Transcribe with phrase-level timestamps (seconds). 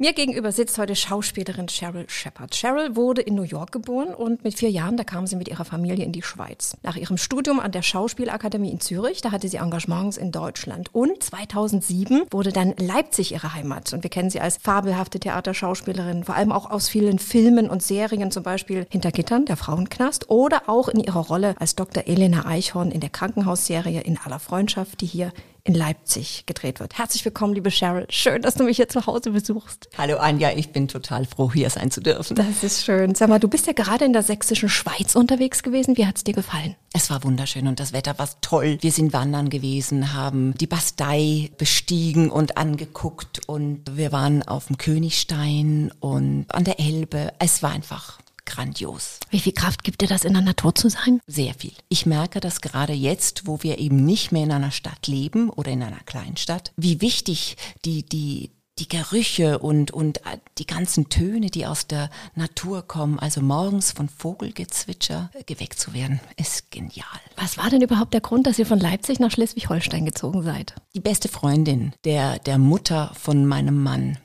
[0.00, 2.54] Mir gegenüber sitzt heute Schauspielerin Cheryl Shepard.
[2.54, 5.64] Cheryl wurde in New York geboren und mit vier Jahren, da kam sie mit ihrer
[5.64, 6.76] Familie in die Schweiz.
[6.84, 10.94] Nach ihrem Studium an der Schauspielakademie in Zürich, da hatte sie Engagements in Deutschland.
[10.94, 13.92] Und 2007 wurde dann Leipzig ihre Heimat.
[13.92, 18.30] Und wir kennen sie als fabelhafte Theaterschauspielerin, vor allem auch aus vielen Filmen und Serien,
[18.30, 22.04] zum Beispiel Hinter Gittern, der Frauenknast, oder auch in ihrer Rolle als Dr.
[22.06, 25.32] Elena Eichhorn in der Krankenhausserie In aller Freundschaft, die hier
[25.64, 26.96] in Leipzig gedreht wird.
[26.96, 28.06] Herzlich willkommen, liebe Cheryl.
[28.10, 29.88] Schön, dass du mich hier zu Hause besuchst.
[29.98, 32.36] Hallo Anja, ich bin total froh, hier sein zu dürfen.
[32.36, 33.14] Das ist schön.
[33.14, 35.96] Sag mal, du bist ja gerade in der sächsischen Schweiz unterwegs gewesen.
[35.96, 36.76] Wie hat's dir gefallen?
[36.92, 38.78] Es war wunderschön und das Wetter war toll.
[38.80, 44.78] Wir sind wandern gewesen, haben die Bastei bestiegen und angeguckt und wir waren auf dem
[44.78, 47.32] Königstein und an der Elbe.
[47.38, 49.20] Es war einfach grandios.
[49.30, 51.20] Wie viel Kraft gibt dir das, in der Natur zu sein?
[51.26, 51.74] Sehr viel.
[51.88, 55.70] Ich merke das gerade jetzt, wo wir eben nicht mehr in einer Stadt leben oder
[55.70, 61.50] in einer Kleinstadt, wie wichtig die, die, die Gerüche und, und äh, die ganzen Töne,
[61.50, 67.06] die aus der Natur kommen, also morgens von Vogelgezwitscher geweckt zu werden, ist genial.
[67.36, 70.74] Was war denn überhaupt der Grund, dass ihr von Leipzig nach Schleswig-Holstein gezogen seid?
[70.94, 74.18] Die beste Freundin der, der Mutter von meinem Mann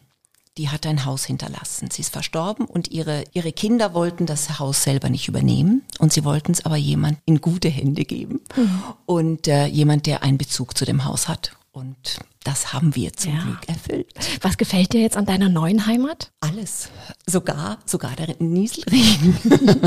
[0.57, 1.89] die hat ein Haus hinterlassen.
[1.91, 6.23] Sie ist verstorben und ihre, ihre Kinder wollten das Haus selber nicht übernehmen und sie
[6.23, 8.83] wollten es aber jemand in gute Hände geben mhm.
[9.05, 11.55] und äh, jemand, der einen Bezug zu dem Haus hat.
[11.71, 13.41] Und das haben wir zum ja.
[13.41, 14.07] Glück erfüllt.
[14.41, 16.31] Was gefällt dir jetzt an deiner neuen Heimat?
[16.41, 16.89] Alles.
[17.25, 19.37] Sogar, sogar der Nieselregen.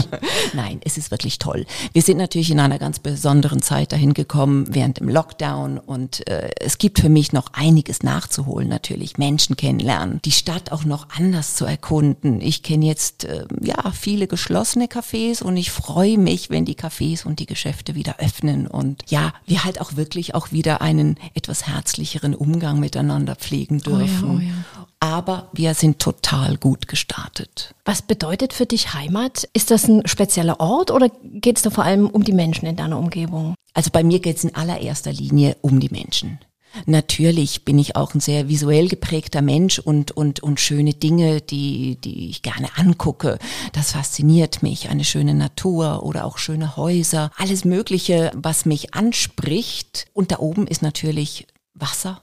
[0.55, 1.67] Nein, es ist wirklich toll.
[1.93, 6.51] Wir sind natürlich in einer ganz besonderen Zeit dahin gekommen während dem Lockdown und äh,
[6.61, 9.19] es gibt für mich noch einiges nachzuholen natürlich.
[9.19, 12.41] Menschen kennenlernen, die Stadt auch noch anders zu erkunden.
[12.41, 17.27] Ich kenne jetzt äh, ja viele geschlossene Cafés und ich freue mich, wenn die Cafés
[17.27, 21.67] und die Geschäfte wieder öffnen und ja, wir halt auch wirklich auch wieder einen etwas
[21.67, 24.31] herzlicheren Umgang miteinander pflegen dürfen.
[24.31, 24.87] Oh ja, oh ja.
[25.01, 27.75] Aber wir sind total gut gestartet.
[27.85, 29.49] Was bedeutet für dich Heimat?
[29.53, 32.77] Ist das ein spezieller Ort oder geht es da vor allem um die Menschen in
[32.77, 33.55] deiner Umgebung?
[33.75, 36.39] Also bei mir geht es in allererster Linie um die Menschen.
[36.85, 41.97] Natürlich bin ich auch ein sehr visuell geprägter Mensch und, und, und schöne Dinge, die,
[41.97, 43.39] die ich gerne angucke.
[43.73, 44.91] Das fasziniert mich.
[44.91, 47.31] Eine schöne Natur oder auch schöne Häuser.
[47.37, 50.07] Alles Mögliche, was mich anspricht.
[50.13, 52.21] Und da oben ist natürlich Wasser,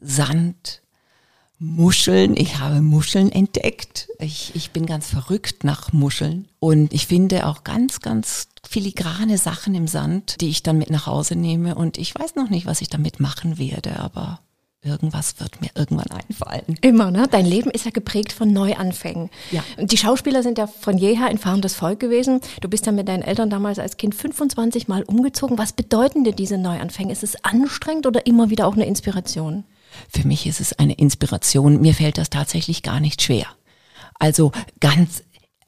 [0.00, 0.82] Sand,
[1.58, 2.36] Muscheln.
[2.36, 4.08] Ich habe Muscheln entdeckt.
[4.18, 6.48] Ich, ich bin ganz verrückt nach Muscheln.
[6.58, 11.06] Und ich finde auch ganz, ganz filigrane Sachen im Sand, die ich dann mit nach
[11.06, 11.74] Hause nehme.
[11.74, 14.40] Und ich weiß noch nicht, was ich damit machen werde, aber
[14.82, 16.78] irgendwas wird mir irgendwann einfallen.
[16.80, 17.28] Immer, ne?
[17.30, 19.28] Dein Leben ist ja geprägt von Neuanfängen.
[19.50, 19.62] Ja.
[19.76, 22.40] Und die Schauspieler sind ja von jeher ein fahrendes Volk gewesen.
[22.62, 25.58] Du bist ja mit deinen Eltern damals als Kind 25 Mal umgezogen.
[25.58, 27.12] Was bedeuten dir diese Neuanfänge?
[27.12, 29.64] Ist es anstrengend oder immer wieder auch eine Inspiration?
[30.08, 31.80] Für mich ist es eine Inspiration.
[31.80, 33.46] Mir fällt das tatsächlich gar nicht schwer.
[34.18, 35.22] Also ganz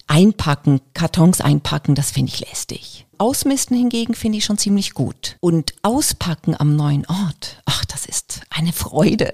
[0.07, 3.07] einpacken, Kartons einpacken, das finde ich lästig.
[3.19, 5.37] Ausmisten hingegen finde ich schon ziemlich gut.
[5.41, 9.33] Und auspacken am neuen Ort, ach, das ist eine Freude.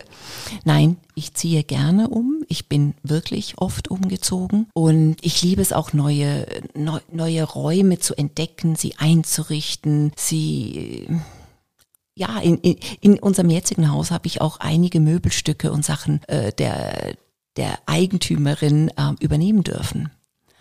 [0.65, 2.44] Nein, ich ziehe gerne um.
[2.48, 4.66] Ich bin wirklich oft umgezogen.
[4.75, 11.09] Und ich liebe es auch, neue, neu, neue Räume zu entdecken, sie einzurichten, sie
[12.18, 16.52] ja, in, in, in unserem jetzigen Haus habe ich auch einige Möbelstücke und Sachen äh,
[16.52, 17.14] der,
[17.56, 20.10] der Eigentümerin äh, übernehmen dürfen.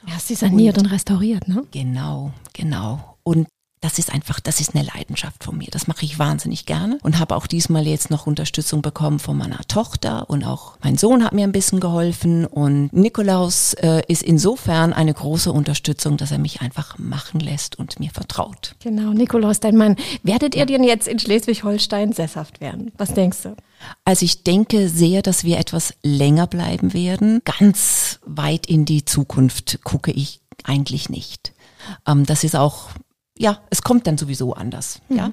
[0.07, 1.63] Ja, sie saniert und, und restauriert, ne?
[1.71, 3.17] Genau, genau.
[3.23, 3.47] Und
[3.81, 5.67] das ist einfach, das ist eine Leidenschaft von mir.
[5.69, 9.59] Das mache ich wahnsinnig gerne und habe auch diesmal jetzt noch Unterstützung bekommen von meiner
[9.67, 14.93] Tochter und auch mein Sohn hat mir ein bisschen geholfen und Nikolaus äh, ist insofern
[14.93, 18.75] eine große Unterstützung, dass er mich einfach machen lässt und mir vertraut.
[18.79, 19.95] Genau, Nikolaus, dein Mann.
[20.23, 22.91] Werdet ihr denn jetzt in Schleswig-Holstein sesshaft werden?
[22.97, 23.55] Was denkst du?
[24.05, 27.41] Also ich denke sehr, dass wir etwas länger bleiben werden.
[27.45, 31.53] Ganz weit in die Zukunft gucke ich eigentlich nicht.
[32.07, 32.89] Ähm, das ist auch
[33.39, 35.17] ja, es kommt dann sowieso anders, mhm.
[35.17, 35.31] ja.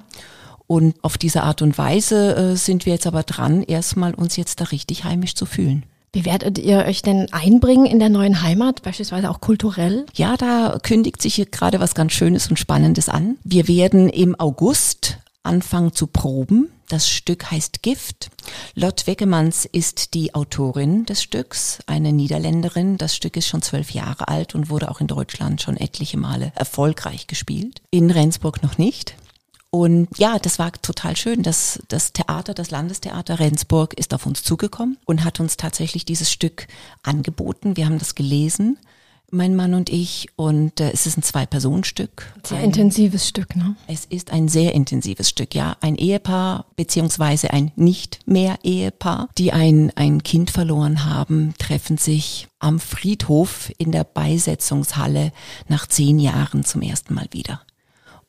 [0.67, 4.61] Und auf diese Art und Weise äh, sind wir jetzt aber dran, erstmal uns jetzt
[4.61, 5.85] da richtig heimisch zu fühlen.
[6.15, 10.07] Wie werdet ihr euch denn einbringen in der neuen Heimat, beispielsweise auch kulturell?
[10.15, 13.37] Ja, da kündigt sich hier gerade was ganz Schönes und Spannendes an.
[13.43, 16.71] Wir werden im August anfangen zu proben.
[16.89, 18.31] Das Stück heißt Gift.
[18.75, 22.99] Lot Weckemanns ist die Autorin des Stücks, eine Niederländerin.
[22.99, 26.53] Das Stück ist schon zwölf Jahre alt und wurde auch in Deutschland schon etliche Male
[26.55, 27.81] erfolgreich gespielt.
[27.91, 29.17] In Rendsburg noch nicht.
[29.71, 31.43] Und ja, das war total schön.
[31.43, 36.31] Das, das Theater, das Landestheater Rendsburg ist auf uns zugekommen und hat uns tatsächlich dieses
[36.31, 36.69] Stück
[37.03, 37.77] angeboten.
[37.77, 38.79] Wir haben das gelesen
[39.31, 40.29] mein Mann und ich.
[40.37, 42.33] Und äh, es ist ein Zwei-Personen-Stück.
[42.45, 43.77] Sehr ein, intensives Stück, ne?
[43.87, 45.77] Es ist ein sehr intensives Stück, ja.
[45.81, 52.49] Ein Ehepaar beziehungsweise ein nicht mehr Ehepaar, die ein, ein Kind verloren haben, treffen sich
[52.59, 55.33] am Friedhof in der Beisetzungshalle
[55.69, 57.63] nach zehn Jahren zum ersten Mal wieder.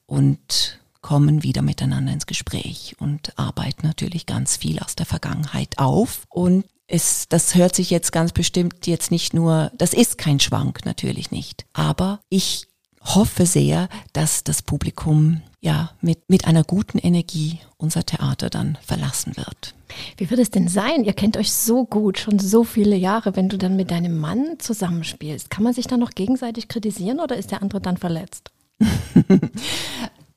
[0.05, 6.23] Und kommen wieder miteinander ins Gespräch und arbeiten natürlich ganz viel aus der Vergangenheit auf.
[6.29, 10.85] Und es, das hört sich jetzt ganz bestimmt jetzt nicht nur, das ist kein Schwank,
[10.85, 11.65] natürlich nicht.
[11.73, 12.67] Aber ich
[13.01, 19.35] hoffe sehr, dass das Publikum ja mit, mit einer guten Energie unser Theater dann verlassen
[19.37, 19.75] wird.
[20.17, 21.03] Wie wird es denn sein?
[21.03, 24.57] Ihr kennt euch so gut, schon so viele Jahre, wenn du dann mit deinem Mann
[24.59, 25.49] zusammenspielst.
[25.49, 28.51] Kann man sich dann noch gegenseitig kritisieren oder ist der andere dann verletzt?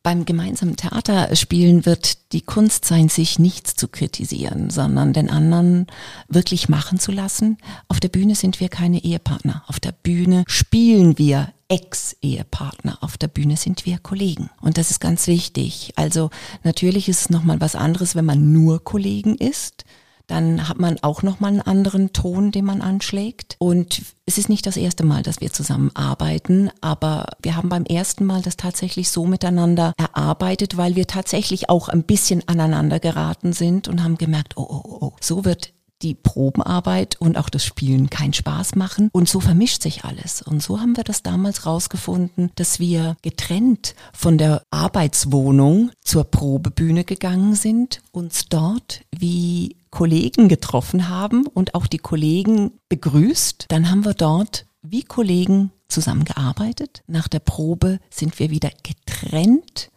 [0.03, 5.87] beim gemeinsamen Theaterspielen wird die Kunst sein, sich nichts zu kritisieren, sondern den anderen
[6.29, 7.59] wirklich machen zu lassen.
[7.89, 9.65] Auf der Bühne sind wir keine Ehepartner.
[9.67, 12.99] Auf der Bühne spielen wir Ex-Ehepartner.
[13.03, 14.51] Auf der Bühne sind wir Kollegen.
[14.61, 15.93] Und das ist ganz wichtig.
[15.97, 16.31] Also
[16.65, 19.85] natürlich ist es nochmal was anderes, wenn man nur Kollegen ist
[20.29, 23.57] dann hat man auch nochmal einen anderen Ton, den man anschlägt.
[23.59, 27.85] Und es ist nicht das erste Mal, dass wir zusammen arbeiten, aber wir haben beim
[27.85, 33.53] ersten Mal das tatsächlich so miteinander erarbeitet, weil wir tatsächlich auch ein bisschen aneinander geraten
[33.53, 35.73] sind und haben gemerkt, oh, oh, oh, oh so wird
[36.03, 39.09] die Probenarbeit und auch das Spielen keinen Spaß machen.
[39.13, 40.43] Und so vermischt sich alles.
[40.43, 47.05] Und so haben wir das damals rausgefunden, dass wir getrennt von der Arbeitswohnung zur Probebühne
[47.05, 53.67] gegangen sind, uns dort wie Kollegen getroffen haben und auch die Kollegen begrüßt.
[53.69, 57.03] Dann haben wir dort wie Kollegen zusammengearbeitet.
[57.07, 59.91] Nach der Probe sind wir wieder getrennt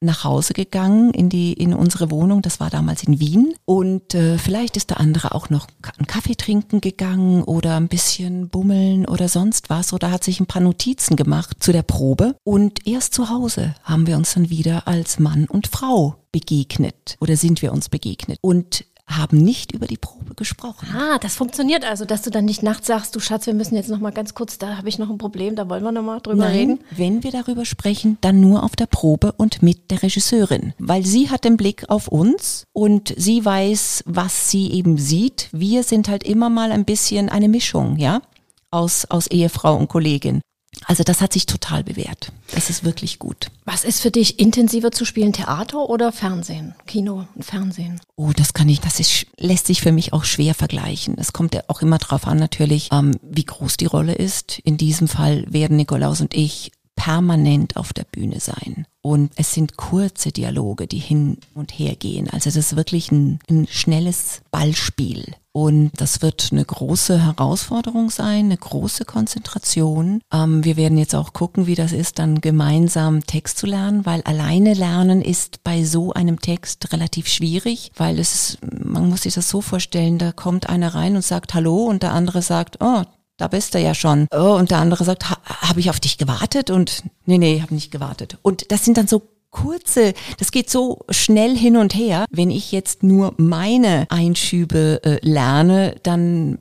[0.00, 2.40] nach Hause gegangen in die in unsere Wohnung.
[2.42, 5.66] Das war damals in Wien und äh, vielleicht ist der andere auch noch
[5.98, 10.46] einen Kaffee trinken gegangen oder ein bisschen bummeln oder sonst was oder hat sich ein
[10.46, 14.88] paar Notizen gemacht zu der Probe und erst zu Hause haben wir uns dann wieder
[14.88, 19.96] als Mann und Frau begegnet oder sind wir uns begegnet und haben nicht über die
[19.96, 20.88] Probe gesprochen.
[20.94, 23.90] Ah, das funktioniert also, dass du dann nicht nachts sagst, du Schatz, wir müssen jetzt
[23.90, 26.20] noch mal ganz kurz, da habe ich noch ein Problem, da wollen wir noch mal
[26.20, 26.80] drüber Nein, reden.
[26.90, 31.30] Wenn wir darüber sprechen, dann nur auf der Probe und mit der Regisseurin, weil sie
[31.30, 35.48] hat den Blick auf uns und sie weiß, was sie eben sieht.
[35.52, 38.22] Wir sind halt immer mal ein bisschen eine Mischung, ja,
[38.70, 40.40] aus aus Ehefrau und Kollegin.
[40.86, 42.32] Also das hat sich total bewährt.
[42.52, 43.50] Das ist wirklich gut.
[43.64, 46.74] Was ist für dich intensiver zu spielen, Theater oder Fernsehen?
[46.86, 48.00] Kino und Fernsehen?
[48.16, 51.16] Oh, das kann ich, das ist, lässt sich für mich auch schwer vergleichen.
[51.18, 54.58] Es kommt ja auch immer drauf an natürlich, ähm, wie groß die Rolle ist.
[54.60, 58.86] In diesem Fall werden Nikolaus und ich permanent auf der Bühne sein.
[59.00, 62.28] Und es sind kurze Dialoge, die hin und her gehen.
[62.28, 65.24] Also das ist wirklich ein, ein schnelles Ballspiel.
[65.52, 70.20] Und das wird eine große Herausforderung sein, eine große Konzentration.
[70.32, 74.22] Ähm, wir werden jetzt auch gucken, wie das ist, dann gemeinsam Text zu lernen, weil
[74.22, 79.48] alleine lernen ist bei so einem Text relativ schwierig, weil es, man muss sich das
[79.48, 83.02] so vorstellen, da kommt einer rein und sagt Hallo und der andere sagt, oh,
[83.36, 84.28] da bist du ja schon.
[84.32, 86.70] Oh, und der andere sagt, ha, habe ich auf dich gewartet?
[86.70, 88.38] Und nee, nee, habe nicht gewartet.
[88.42, 92.24] Und das sind dann so kurze, das geht so schnell hin und her.
[92.30, 96.58] Wenn ich jetzt nur meine Einschübe äh, lerne, dann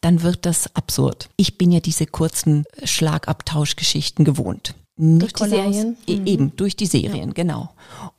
[0.00, 1.28] dann wird das absurd.
[1.36, 4.74] Ich bin ja diese kurzen Schlagabtauschgeschichten gewohnt.
[5.00, 5.96] Nikolaus, durch die Serien?
[6.08, 6.26] E, mhm.
[6.26, 7.32] Eben, durch die Serien, ja.
[7.32, 7.70] genau.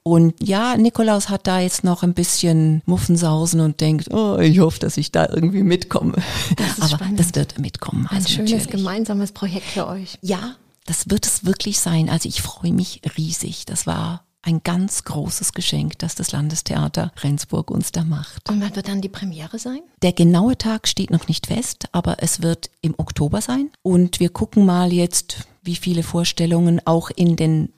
[0.04, 4.80] Und ja, Nikolaus hat da jetzt noch ein bisschen Muffensausen und denkt, oh, ich hoffe,
[4.80, 6.14] dass ich da irgendwie mitkomme.
[6.56, 7.20] Das Aber spannend.
[7.20, 8.08] das wird mitkommen.
[8.10, 8.70] Ein also schönes natürlich.
[8.70, 10.18] gemeinsames Projekt für euch.
[10.22, 10.56] Ja,
[10.90, 12.10] das wird es wirklich sein.
[12.10, 13.66] Also ich freue mich riesig.
[13.66, 18.50] Das war ein ganz großes Geschenk, das das Landestheater Rendsburg uns da macht.
[18.50, 19.82] Und wann wird dann die Premiere sein?
[20.02, 23.70] Der genaue Tag steht noch nicht fest, aber es wird im Oktober sein.
[23.84, 27.72] Und wir gucken mal jetzt, wie viele Vorstellungen auch in den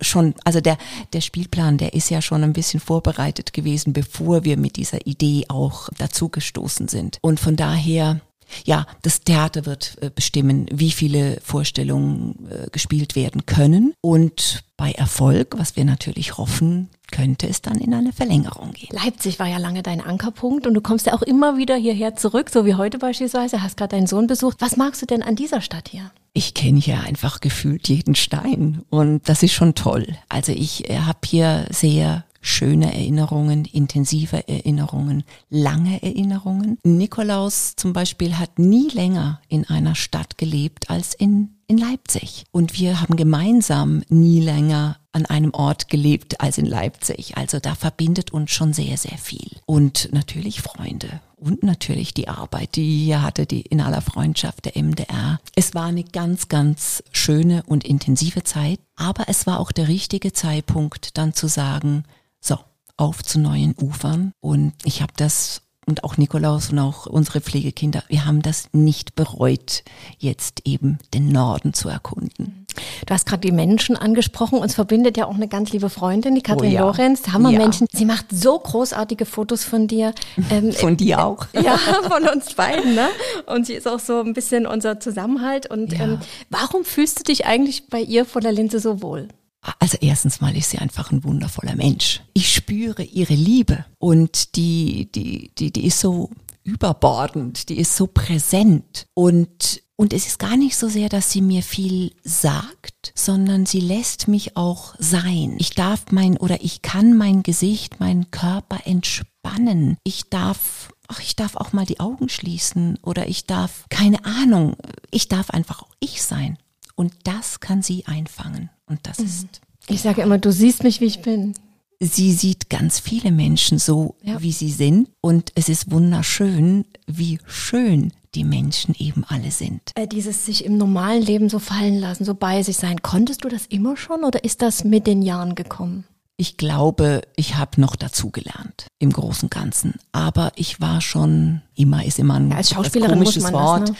[0.00, 0.78] schon, also der,
[1.12, 5.46] der Spielplan, der ist ja schon ein bisschen vorbereitet gewesen, bevor wir mit dieser Idee
[5.48, 7.18] auch dazugestoßen sind.
[7.22, 8.20] Und von daher
[8.64, 13.94] ja, das Theater wird äh, bestimmen, wie viele Vorstellungen äh, gespielt werden können.
[14.00, 18.88] Und bei Erfolg, was wir natürlich hoffen, könnte es dann in eine Verlängerung gehen.
[18.90, 22.50] Leipzig war ja lange dein Ankerpunkt und du kommst ja auch immer wieder hierher zurück,
[22.50, 24.56] so wie heute beispielsweise, hast gerade deinen Sohn besucht.
[24.60, 26.10] Was magst du denn an dieser Stadt hier?
[26.32, 30.06] Ich kenne hier einfach gefühlt jeden Stein und das ist schon toll.
[30.28, 36.78] Also ich äh, habe hier sehr schöne Erinnerungen, intensive Erinnerungen, lange Erinnerungen.
[36.84, 42.44] Nikolaus zum Beispiel hat nie länger in einer Stadt gelebt als in in Leipzig.
[42.52, 47.36] Und wir haben gemeinsam nie länger an einem Ort gelebt als in Leipzig.
[47.36, 49.50] Also da verbindet uns schon sehr, sehr viel.
[49.64, 54.64] Und natürlich Freunde und natürlich die Arbeit, die ich hier hatte, die in aller Freundschaft
[54.64, 55.40] der MDR.
[55.54, 60.32] Es war eine ganz, ganz schöne und intensive Zeit, aber es war auch der richtige
[60.32, 62.04] Zeitpunkt, dann zu sagen,
[62.44, 62.58] so,
[62.96, 64.32] auf zu neuen Ufern.
[64.40, 69.14] Und ich habe das und auch Nikolaus und auch unsere Pflegekinder, wir haben das nicht
[69.16, 69.82] bereut,
[70.18, 72.66] jetzt eben den Norden zu erkunden.
[73.06, 74.58] Du hast gerade die Menschen angesprochen.
[74.58, 76.80] Uns verbindet ja auch eine ganz liebe Freundin, die Katrin oh ja.
[76.80, 77.86] Lorenz, Hammermenschen.
[77.92, 77.98] Ja.
[77.98, 80.12] Sie macht so großartige Fotos von dir.
[80.50, 81.46] Ähm, von dir auch.
[81.54, 82.94] Ja, von uns beiden.
[82.94, 83.08] Ne?
[83.46, 85.70] Und sie ist auch so ein bisschen unser Zusammenhalt.
[85.70, 86.04] Und ja.
[86.04, 86.18] ähm,
[86.50, 89.28] warum fühlst du dich eigentlich bei ihr vor der Linse so wohl?
[89.78, 92.20] Also erstens mal ist sie einfach ein wundervoller Mensch.
[92.34, 96.30] Ich spüre ihre Liebe und die, die, die, die ist so
[96.62, 101.40] überbordend, die ist so präsent und und es ist gar nicht so sehr, dass sie
[101.40, 105.54] mir viel sagt, sondern sie lässt mich auch sein.
[105.58, 109.96] Ich darf mein oder ich kann mein Gesicht, meinen Körper entspannen.
[110.02, 114.76] Ich darf ach, ich darf auch mal die Augen schließen oder ich darf, keine Ahnung,
[115.10, 116.58] ich darf einfach auch ich sein.
[116.96, 118.70] Und das kann sie einfangen.
[118.86, 119.24] Und das mhm.
[119.26, 119.60] ist.
[119.88, 121.54] Ich sage immer, du siehst mich, wie ich bin.
[122.00, 124.40] Sie sieht ganz viele Menschen so, ja.
[124.42, 125.08] wie sie sind.
[125.20, 129.92] Und es ist wunderschön, wie schön die Menschen eben alle sind.
[129.94, 133.48] Äh, dieses sich im normalen Leben so fallen lassen, so bei sich sein, konntest du
[133.48, 136.04] das immer schon oder ist das mit den Jahren gekommen?
[136.36, 139.94] Ich glaube, ich habe noch dazugelernt im Großen und Ganzen.
[140.10, 143.82] Aber ich war schon, immer ist immer ein ja, als Schauspielerin komisches Wort.
[143.82, 143.96] Das, ne?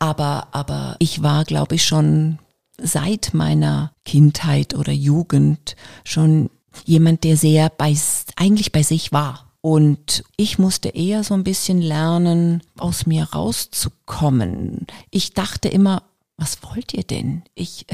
[0.00, 2.40] Aber, aber ich war, glaube ich, schon
[2.78, 6.50] seit meiner Kindheit oder Jugend schon
[6.84, 7.96] jemand, der sehr bei,
[8.36, 9.52] eigentlich bei sich war.
[9.60, 14.86] Und ich musste eher so ein bisschen lernen, aus mir rauszukommen.
[15.10, 16.04] Ich dachte immer,
[16.36, 17.42] was wollt ihr denn?
[17.54, 17.86] Ich,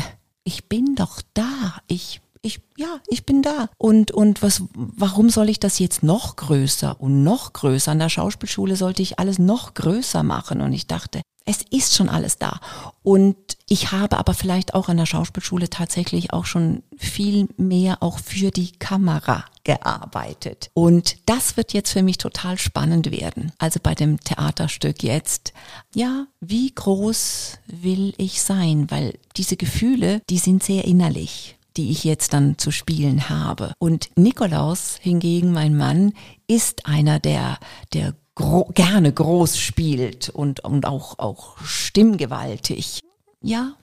[0.44, 1.76] ich bin doch da.
[1.86, 3.70] Ich, ich, ja, ich bin da.
[3.78, 7.92] Und, und was, warum soll ich das jetzt noch größer und noch größer?
[7.92, 10.60] An der Schauspielschule sollte ich alles noch größer machen.
[10.60, 12.61] Und ich dachte, es ist schon alles da.
[13.02, 13.37] Und
[13.68, 18.50] ich habe aber vielleicht auch an der Schauspielschule tatsächlich auch schon viel mehr auch für
[18.50, 20.70] die Kamera gearbeitet.
[20.75, 23.52] Und das wird jetzt für mich total spannend werden.
[23.58, 25.52] Also bei dem Theaterstück jetzt,
[25.94, 28.90] ja, wie groß will ich sein?
[28.90, 33.72] Weil diese Gefühle, die sind sehr innerlich die ich jetzt dann zu spielen habe.
[33.78, 36.12] Und Nikolaus hingegen, mein Mann,
[36.46, 37.58] ist einer, der,
[37.94, 43.00] der gro gerne groß spielt und, und auch, auch stimmgewaltig.
[43.40, 43.74] Ja,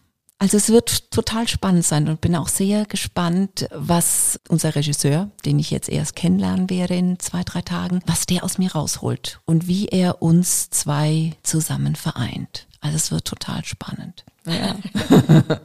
[0.41, 5.60] also es wird total spannend sein und bin auch sehr gespannt, was unser Regisseur, den
[5.60, 9.68] ich jetzt erst kennenlernen werde in zwei, drei Tagen, was der aus mir rausholt und
[9.68, 12.68] wie er uns zwei zusammen vereint.
[12.79, 14.24] Also es wird total spannend.
[14.46, 14.77] Ja.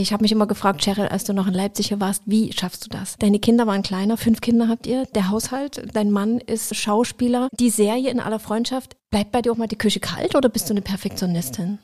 [0.00, 2.88] Ich habe mich immer gefragt, Cheryl, als du noch in Leipzig warst, wie schaffst du
[2.88, 3.16] das?
[3.18, 7.48] Deine Kinder waren kleiner, fünf Kinder habt ihr, der Haushalt, dein Mann ist Schauspieler.
[7.58, 10.70] Die Serie in aller Freundschaft, bleibt bei dir auch mal die Küche kalt oder bist
[10.70, 11.80] du eine Perfektionistin?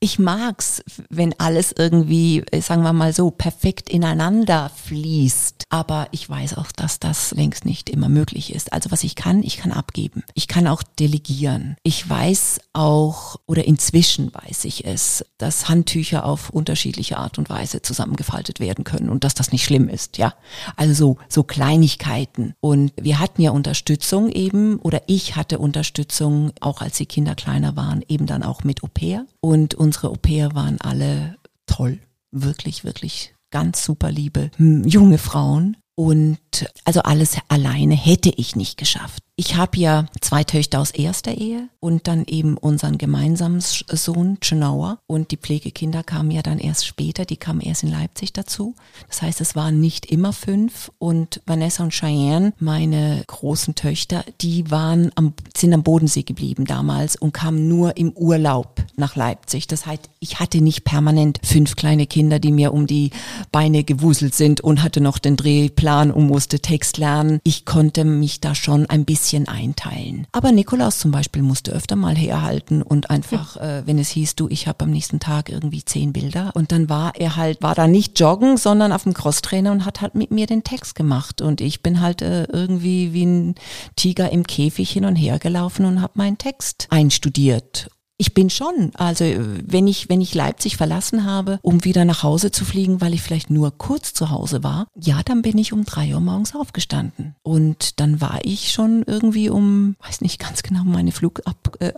[0.00, 5.66] Ich mag's, wenn alles irgendwie, sagen wir mal so, perfekt ineinander fließt.
[5.70, 8.72] Aber ich weiß auch, dass das längst nicht immer möglich ist.
[8.72, 10.24] Also was ich kann, ich kann abgeben.
[10.34, 11.76] Ich kann auch delegieren.
[11.82, 17.82] Ich weiß auch, oder inzwischen weiß ich es, dass Handtücher auf unterschiedliche Art und Weise
[17.82, 20.34] zusammengefaltet werden können und dass das nicht schlimm ist, ja.
[20.76, 22.54] Also so, so Kleinigkeiten.
[22.60, 27.76] Und wir hatten ja Unterstützung eben, oder ich hatte Unterstützung, auch als die Kinder kleiner
[27.76, 29.26] waren, eben dann auch mit Au pair.
[29.40, 32.00] Und unsere Au pair waren alle toll.
[32.30, 35.76] Wirklich, wirklich ganz super liebe hm, junge Frauen.
[35.94, 36.38] Und
[36.84, 39.22] also alles alleine hätte ich nicht geschafft.
[39.44, 44.98] Ich habe ja zwei Töchter aus erster Ehe und dann eben unseren gemeinsamen Sohn Chenauer
[45.08, 48.76] und die Pflegekinder kamen ja dann erst später, die kamen erst in Leipzig dazu.
[49.08, 54.70] Das heißt, es waren nicht immer fünf und Vanessa und Cheyenne, meine großen Töchter, die
[54.70, 59.66] waren am, sind am Bodensee geblieben damals und kamen nur im Urlaub nach Leipzig.
[59.66, 63.10] Das heißt, ich hatte nicht permanent fünf kleine Kinder, die mir um die
[63.50, 67.40] Beine gewuselt sind und hatte noch den Drehplan und musste Text lernen.
[67.42, 70.26] Ich konnte mich da schon ein bisschen bisschen einteilen.
[70.32, 74.48] Aber Nikolaus zum Beispiel musste öfter mal herhalten und einfach, äh, wenn es hieß, du,
[74.48, 76.52] ich habe am nächsten Tag irgendwie zehn Bilder.
[76.54, 80.02] Und dann war er halt, war da nicht joggen, sondern auf dem Crosstrainer und hat
[80.02, 81.40] halt mit mir den Text gemacht.
[81.40, 83.54] Und ich bin halt äh, irgendwie wie ein
[83.96, 87.88] Tiger im Käfig hin und her gelaufen und habe meinen Text einstudiert
[88.22, 88.92] ich bin schon.
[88.94, 93.14] Also wenn ich, wenn ich Leipzig verlassen habe, um wieder nach Hause zu fliegen, weil
[93.14, 96.54] ich vielleicht nur kurz zu Hause war, ja, dann bin ich um drei Uhr morgens
[96.54, 97.34] aufgestanden.
[97.42, 101.92] Und dann war ich schon irgendwie um, weiß nicht ganz genau meine Flugab, äh,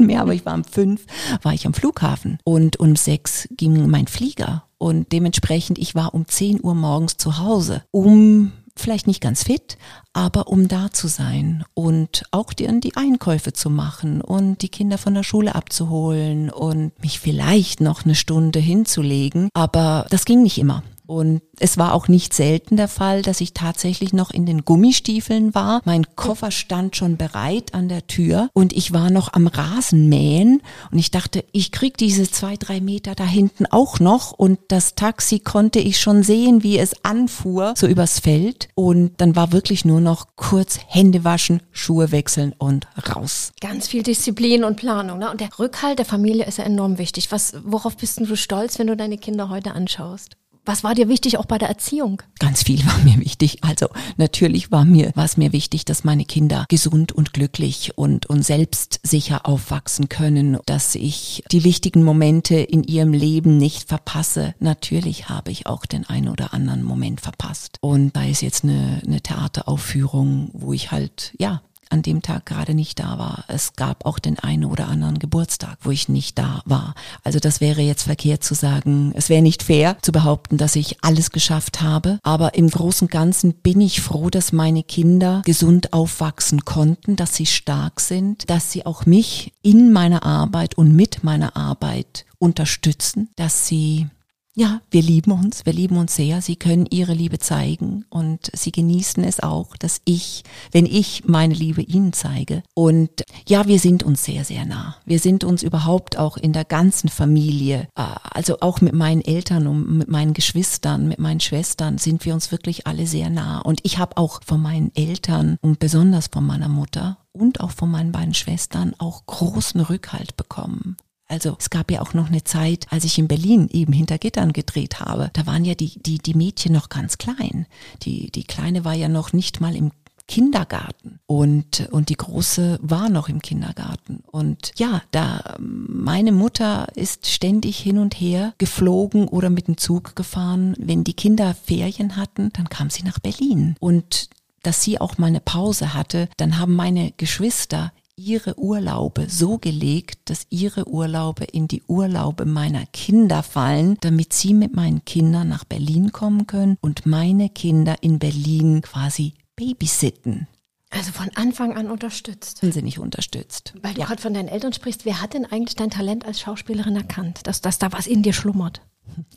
[0.00, 1.04] mehr, aber ich war um fünf,
[1.42, 2.38] war ich am Flughafen.
[2.44, 4.64] Und um sechs ging mein Flieger.
[4.78, 9.78] Und dementsprechend, ich war um 10 Uhr morgens zu Hause, um vielleicht nicht ganz fit,
[10.12, 14.98] aber um da zu sein und auch die, die Einkäufe zu machen und die Kinder
[14.98, 19.48] von der Schule abzuholen und mich vielleicht noch eine Stunde hinzulegen.
[19.54, 20.82] Aber das ging nicht immer.
[21.06, 25.54] Und es war auch nicht selten der Fall, dass ich tatsächlich noch in den Gummistiefeln
[25.54, 25.82] war.
[25.84, 30.98] Mein Koffer stand schon bereit an der Tür und ich war noch am Rasenmähen und
[30.98, 35.40] ich dachte, ich krieg diese zwei, drei Meter da hinten auch noch und das Taxi
[35.40, 40.00] konnte ich schon sehen, wie es anfuhr, so übers Feld und dann war wirklich nur
[40.00, 43.52] noch kurz Hände waschen, Schuhe wechseln und raus.
[43.60, 45.18] Ganz viel Disziplin und Planung.
[45.18, 45.30] Ne?
[45.30, 47.30] Und der Rückhalt der Familie ist ja enorm wichtig.
[47.30, 50.36] Was, worauf bist du stolz, wenn du deine Kinder heute anschaust?
[50.66, 52.22] Was war dir wichtig auch bei der Erziehung?
[52.38, 53.58] Ganz viel war mir wichtig.
[53.62, 58.26] Also natürlich war mir, war es mir wichtig, dass meine Kinder gesund und glücklich und,
[58.26, 64.54] und selbstsicher aufwachsen können, dass ich die wichtigen Momente in ihrem Leben nicht verpasse.
[64.58, 67.76] Natürlich habe ich auch den einen oder anderen Moment verpasst.
[67.82, 71.60] Und da ist jetzt eine, eine Theateraufführung, wo ich halt, ja,
[71.90, 73.44] an dem Tag gerade nicht da war.
[73.48, 76.94] Es gab auch den einen oder anderen Geburtstag, wo ich nicht da war.
[77.22, 80.98] Also das wäre jetzt verkehrt zu sagen, es wäre nicht fair zu behaupten, dass ich
[81.02, 82.18] alles geschafft habe.
[82.22, 87.34] Aber im Großen und Ganzen bin ich froh, dass meine Kinder gesund aufwachsen konnten, dass
[87.34, 93.30] sie stark sind, dass sie auch mich in meiner Arbeit und mit meiner Arbeit unterstützen,
[93.36, 94.08] dass sie
[94.56, 96.40] ja, wir lieben uns, wir lieben uns sehr.
[96.40, 101.54] Sie können ihre Liebe zeigen und sie genießen es auch, dass ich, wenn ich meine
[101.54, 102.62] Liebe ihnen zeige.
[102.72, 104.96] Und ja, wir sind uns sehr, sehr nah.
[105.04, 109.66] Wir sind uns überhaupt auch in der ganzen Familie, äh, also auch mit meinen Eltern
[109.66, 113.58] und mit meinen Geschwistern, mit meinen Schwestern sind wir uns wirklich alle sehr nah.
[113.58, 117.90] Und ich habe auch von meinen Eltern und besonders von meiner Mutter und auch von
[117.90, 120.96] meinen beiden Schwestern auch großen Rückhalt bekommen.
[121.34, 124.52] Also es gab ja auch noch eine Zeit, als ich in Berlin eben hinter Gittern
[124.52, 125.30] gedreht habe.
[125.32, 127.66] Da waren ja die, die, die Mädchen noch ganz klein.
[128.02, 129.90] Die, die Kleine war ja noch nicht mal im
[130.28, 134.22] Kindergarten und, und die Große war noch im Kindergarten.
[134.30, 140.14] Und ja, da meine Mutter ist ständig hin und her geflogen oder mit dem Zug
[140.14, 140.76] gefahren.
[140.78, 143.74] Wenn die Kinder Ferien hatten, dann kam sie nach Berlin.
[143.80, 144.28] Und
[144.62, 150.30] dass sie auch mal eine Pause hatte, dann haben meine Geschwister ihre Urlaube so gelegt,
[150.30, 155.64] dass ihre Urlaube in die Urlaube meiner Kinder fallen, damit sie mit meinen Kindern nach
[155.64, 160.46] Berlin kommen können und meine Kinder in Berlin quasi babysitten.
[160.90, 162.58] Also von Anfang an unterstützt.
[162.58, 163.74] Sind sie nicht unterstützt.
[163.82, 164.06] Weil du ja.
[164.06, 167.60] gerade von deinen Eltern sprichst, wer hat denn eigentlich dein Talent als Schauspielerin erkannt, dass,
[167.60, 168.80] dass da was in dir schlummert?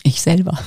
[0.04, 0.58] Ich selber.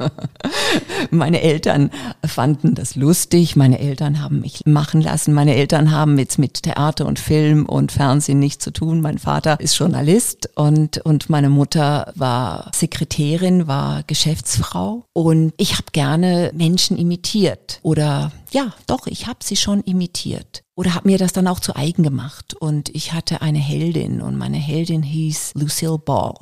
[1.10, 1.90] meine Eltern
[2.26, 3.56] fanden das lustig.
[3.56, 5.32] Meine Eltern haben mich machen lassen.
[5.32, 9.00] Meine Eltern haben jetzt mit Theater und Film und Fernsehen nichts zu tun.
[9.00, 15.04] Mein Vater ist Journalist und, und meine Mutter war Sekretärin, war Geschäftsfrau.
[15.12, 17.78] Und ich habe gerne Menschen imitiert.
[17.82, 20.62] Oder ja, doch, ich habe sie schon imitiert.
[20.80, 22.54] Oder habe mir das dann auch zu eigen gemacht.
[22.54, 26.32] Und ich hatte eine Heldin und meine Heldin hieß Lucille Ball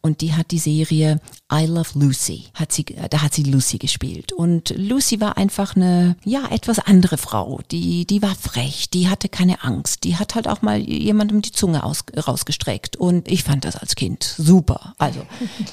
[0.00, 1.20] und die hat die Serie
[1.52, 4.32] I Love Lucy, hat sie, da hat sie Lucy gespielt.
[4.32, 7.60] Und Lucy war einfach eine, ja, etwas andere Frau.
[7.70, 11.52] Die, die war frech, die hatte keine Angst, die hat halt auch mal jemandem die
[11.52, 12.96] Zunge aus, rausgestreckt.
[12.96, 14.94] Und ich fand das als Kind super.
[14.98, 15.20] Also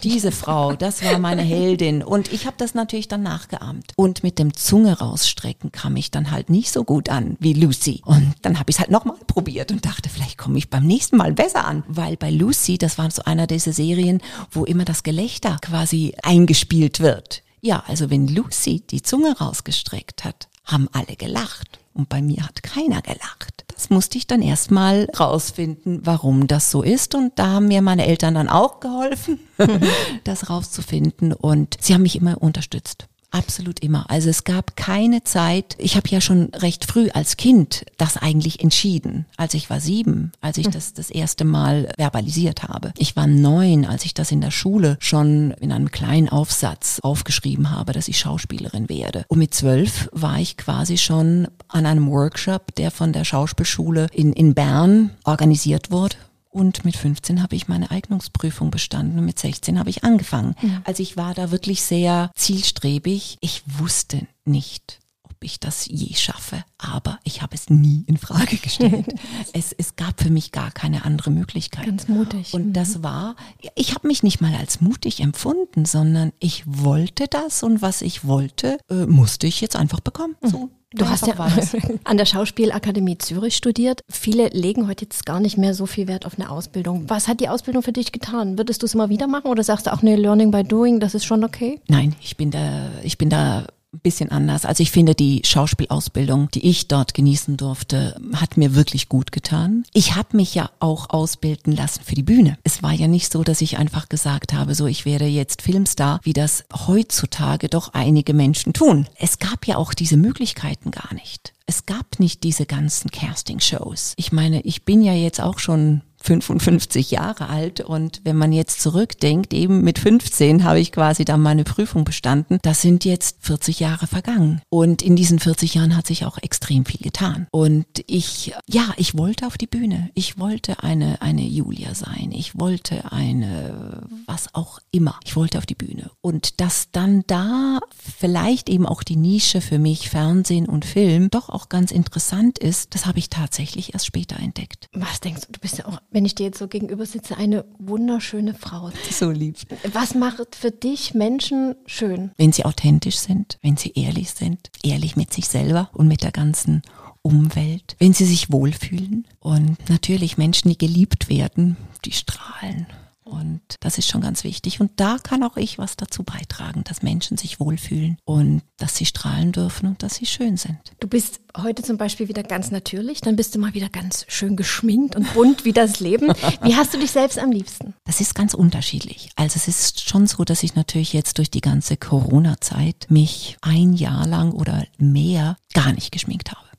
[0.04, 2.04] diese Frau, das war meine Heldin.
[2.04, 3.94] Und ich habe das natürlich dann nachgeahmt.
[3.96, 8.02] Und mit dem Zunge rausstrecken kam ich dann halt nicht so gut an wie Lucy.
[8.10, 11.16] Und dann habe ich es halt nochmal probiert und dachte, vielleicht komme ich beim nächsten
[11.16, 11.84] Mal besser an.
[11.88, 14.20] Weil bei Lucy, das war so einer dieser Serien,
[14.50, 17.44] wo immer das Gelächter quasi eingespielt wird.
[17.62, 21.80] Ja, also wenn Lucy die Zunge rausgestreckt hat, haben alle gelacht.
[21.94, 23.64] Und bei mir hat keiner gelacht.
[23.68, 27.14] Das musste ich dann erstmal rausfinden, warum das so ist.
[27.14, 29.40] Und da haben mir meine Eltern dann auch geholfen,
[30.24, 31.32] das rauszufinden.
[31.32, 33.08] Und sie haben mich immer unterstützt.
[33.32, 34.10] Absolut immer.
[34.10, 35.76] Also es gab keine Zeit.
[35.78, 39.26] Ich habe ja schon recht früh als Kind das eigentlich entschieden.
[39.38, 40.72] Als ich war sieben, als ich hm.
[40.72, 42.92] das das erste Mal verbalisiert habe.
[42.98, 47.70] Ich war neun, als ich das in der Schule schon in einem kleinen Aufsatz aufgeschrieben
[47.72, 49.26] habe, dass ich Schauspielerin werde.
[49.28, 54.34] Und mit zwölf war ich quasi schon an einem Workshop, der von der Schauspielschule in,
[54.34, 56.16] in Bern organisiert wurde
[56.50, 60.56] und mit 15 habe ich meine Eignungsprüfung bestanden und mit 16 habe ich angefangen.
[60.62, 60.82] Ja.
[60.84, 63.38] Also ich war da wirklich sehr zielstrebig.
[63.42, 65.00] Ich wusste nicht,
[65.42, 69.06] ich das je schaffe, aber ich habe es nie in Frage gestellt.
[69.54, 71.86] es, es gab für mich gar keine andere Möglichkeit.
[71.86, 72.54] Ganz mutig.
[72.54, 72.74] Und mhm.
[72.74, 73.36] das war,
[73.76, 78.26] ich habe mich nicht mal als mutig empfunden, sondern ich wollte das und was ich
[78.26, 80.36] wollte, äh, musste ich jetzt einfach bekommen.
[80.42, 80.48] Mhm.
[80.50, 81.36] So Du hast ja
[82.04, 84.04] an der Schauspielakademie Zürich studiert.
[84.10, 87.08] Viele legen heute jetzt gar nicht mehr so viel Wert auf eine Ausbildung.
[87.08, 88.58] Was hat die Ausbildung für dich getan?
[88.58, 91.14] Würdest du es immer wieder machen oder sagst du auch, nee, Learning by Doing, das
[91.14, 91.80] ist schon okay?
[91.88, 94.66] Nein, ich bin da, ich bin da ein bisschen anders.
[94.66, 99.84] Also ich finde, die Schauspielausbildung, die ich dort genießen durfte, hat mir wirklich gut getan.
[99.94, 102.58] Ich habe mich ja auch ausbilden lassen für die Bühne.
[102.64, 106.20] Es war ja nicht so, dass ich einfach gesagt habe, so ich werde jetzt Filmstar,
[106.24, 109.08] wie das heutzutage doch einige Menschen tun.
[109.16, 111.54] Es gab ja auch diese Möglichkeiten gar nicht.
[111.66, 114.14] Es gab nicht diese ganzen Casting-Shows.
[114.18, 118.82] Ich meine, ich bin ja jetzt auch schon 55 Jahre alt und wenn man jetzt
[118.82, 122.60] zurückdenkt, eben mit 15 habe ich quasi dann meine Prüfung bestanden.
[122.62, 126.86] Das sind jetzt 40 Jahre vergangen und in diesen 40 Jahren hat sich auch extrem
[126.86, 127.48] viel getan.
[127.52, 130.10] Und ich, ja, ich wollte auf die Bühne.
[130.14, 132.32] Ich wollte eine, eine Julia sein.
[132.32, 135.20] Ich wollte eine, was auch immer.
[135.26, 136.12] Ich wollte auf die Bühne.
[136.22, 141.50] Und dass dann da vielleicht eben auch die Nische für mich Fernsehen und Film doch
[141.50, 144.88] auch ganz interessant ist, das habe ich tatsächlich erst später entdeckt.
[144.94, 145.54] Was denkst du?
[145.54, 148.92] Du bist ja auch wenn ich dir jetzt so gegenüber sitze, eine wunderschöne Frau.
[149.12, 149.58] So lieb.
[149.94, 152.32] Was macht für dich Menschen schön?
[152.38, 156.32] Wenn sie authentisch sind, wenn sie ehrlich sind, ehrlich mit sich selber und mit der
[156.32, 156.82] ganzen
[157.22, 162.88] Umwelt, wenn sie sich wohlfühlen und natürlich Menschen, die geliebt werden, die strahlen
[163.30, 164.80] und das ist schon ganz wichtig.
[164.82, 169.06] Und da kann auch ich was dazu beitragen, dass Menschen sich wohlfühlen und dass sie
[169.06, 170.78] strahlen dürfen und dass sie schön sind.
[171.00, 174.56] Du bist heute zum Beispiel wieder ganz natürlich, dann bist du mal wieder ganz schön
[174.56, 176.28] geschminkt und bunt wie das Leben.
[176.64, 177.94] Wie hast du dich selbst am liebsten?
[178.06, 179.30] Das ist ganz unterschiedlich.
[179.36, 183.94] Also es ist schon so, dass ich natürlich jetzt durch die ganze Corona-Zeit mich ein
[183.94, 186.70] Jahr lang oder mehr gar nicht geschminkt habe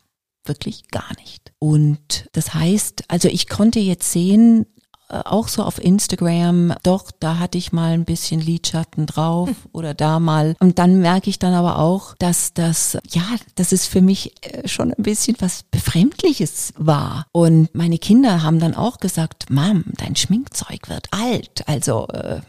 [0.46, 1.52] wirklich gar nicht.
[1.58, 4.66] Und das heißt, also ich konnte jetzt sehen,
[5.10, 9.56] auch so auf Instagram, doch, da hatte ich mal ein bisschen Lidschatten drauf hm.
[9.72, 10.54] oder da mal.
[10.60, 13.22] Und dann merke ich dann aber auch, dass das, ja,
[13.54, 17.26] das ist für mich äh, schon ein bisschen was Befremdliches war.
[17.32, 21.64] Und meine Kinder haben dann auch gesagt, Mom, dein Schminkzeug wird alt.
[21.66, 22.40] Also, äh,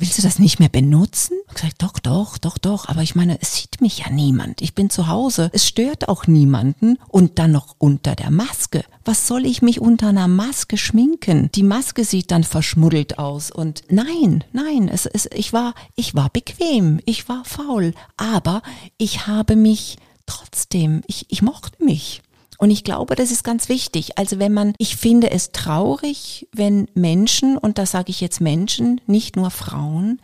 [0.00, 1.36] willst du das nicht mehr benutzen?
[1.48, 2.88] Ich gesagt, doch, doch, doch, doch.
[2.88, 4.62] Aber ich meine, es sieht mich ja niemand.
[4.62, 5.50] Ich bin zu Hause.
[5.52, 6.98] Es stört auch niemanden.
[7.08, 8.84] Und dann noch unter der Maske.
[9.04, 11.50] Was soll ich mich unter einer Maske schminken?
[11.54, 13.50] Die Maske sieht dann verschmuddelt aus.
[13.50, 17.00] Und nein, nein, es, es, ich war, ich war bequem.
[17.04, 17.94] Ich war faul.
[18.16, 18.62] Aber
[18.96, 22.22] ich habe mich trotzdem, ich, ich mochte mich.
[22.60, 24.18] Und ich glaube, das ist ganz wichtig.
[24.18, 29.00] Also wenn man, ich finde es traurig, wenn Menschen, und da sage ich jetzt Menschen,
[29.06, 30.20] nicht nur Frauen,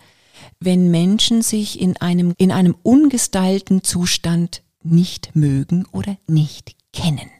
[0.61, 7.31] wenn Menschen sich in einem, in einem ungestylten Zustand nicht mögen oder nicht kennen.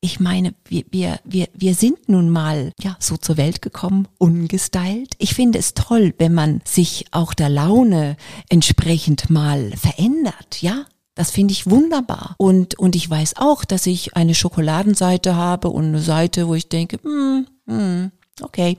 [0.00, 5.16] Ich meine, wir, wir, wir, wir sind nun mal ja so zur Welt gekommen, ungestylt.
[5.18, 8.16] Ich finde es toll, wenn man sich auch der Laune
[8.48, 10.86] entsprechend mal verändert, ja.
[11.14, 12.34] Das finde ich wunderbar.
[12.38, 16.68] Und, und ich weiß auch, dass ich eine Schokoladenseite habe und eine Seite, wo ich
[16.68, 18.78] denke, hm, hm, okay.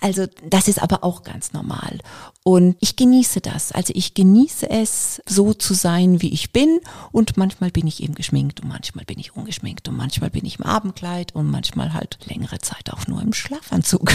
[0.00, 1.98] Also das ist aber auch ganz normal.
[2.46, 3.72] Und ich genieße das.
[3.72, 6.78] Also ich genieße es, so zu sein, wie ich bin.
[7.10, 10.58] Und manchmal bin ich eben geschminkt und manchmal bin ich ungeschminkt und manchmal bin ich
[10.58, 14.12] im Abendkleid und manchmal halt längere Zeit auch nur im Schlafanzug.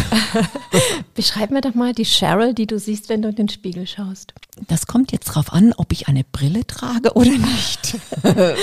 [1.15, 4.35] Beschreib mir doch mal die Cheryl, die du siehst, wenn du in den Spiegel schaust.
[4.67, 7.97] Das kommt jetzt drauf an, ob ich eine Brille trage oder nicht.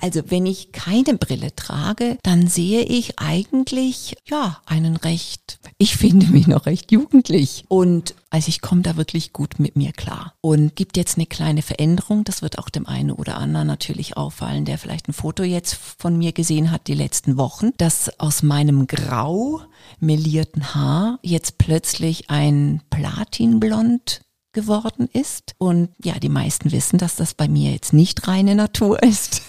[0.00, 6.26] also wenn ich keine Brille trage, dann sehe ich eigentlich, ja, einen recht, ich finde
[6.26, 7.64] mich noch recht jugendlich.
[7.68, 10.32] Und also ich komme da wirklich gut mit mir klar.
[10.40, 14.64] Und gibt jetzt eine kleine Veränderung, das wird auch dem einen oder anderen natürlich auffallen,
[14.64, 18.86] der vielleicht ein Foto jetzt von mir gesehen hat die letzten Wochen, dass aus meinem
[18.86, 19.60] grau
[20.00, 24.22] melierten Haar jetzt plötzlich ein Platinblond
[24.54, 25.54] geworden ist.
[25.58, 29.42] Und ja, die meisten wissen, dass das bei mir jetzt nicht reine Natur ist,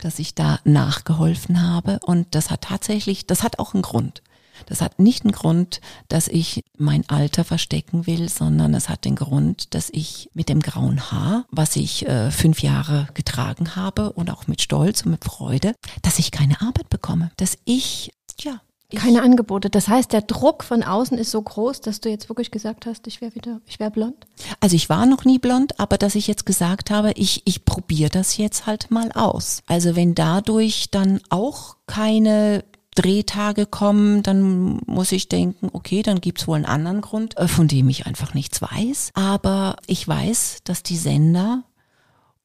[0.00, 1.98] dass ich da nachgeholfen habe.
[2.02, 4.22] Und das hat tatsächlich, das hat auch einen Grund.
[4.66, 9.16] Das hat nicht einen Grund, dass ich mein Alter verstecken will, sondern es hat den
[9.16, 14.30] Grund, dass ich mit dem grauen Haar, was ich äh, fünf Jahre getragen habe und
[14.30, 18.60] auch mit Stolz und mit Freude, dass ich keine Arbeit bekomme, dass ich ja
[18.94, 19.68] keine Angebote.
[19.68, 23.06] Das heißt, der Druck von außen ist so groß, dass du jetzt wirklich gesagt hast,
[23.06, 24.26] ich wäre wieder, ich wäre blond?
[24.60, 28.10] Also ich war noch nie blond, aber dass ich jetzt gesagt habe, ich, ich probiere
[28.10, 29.62] das jetzt halt mal aus.
[29.66, 32.64] Also wenn dadurch dann auch keine
[32.96, 37.68] Drehtage kommen, dann muss ich denken, okay, dann gibt's wohl einen anderen Grund, äh, von
[37.68, 39.10] dem ich einfach nichts weiß.
[39.14, 41.62] Aber ich weiß, dass die Sender